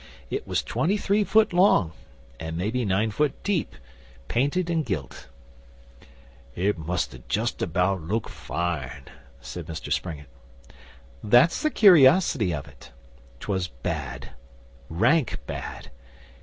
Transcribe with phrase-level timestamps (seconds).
[0.31, 1.91] It was twenty three foot long,
[2.39, 3.75] and maybe nine foot deep
[4.27, 5.27] painted and gilt.'
[6.55, 9.09] It must ha' justabout looked fine,'
[9.41, 10.25] said Mr Springett.
[11.23, 12.91] 'That's the curiosity of it.
[13.41, 14.31] 'Twas bad
[14.89, 15.91] rank bad.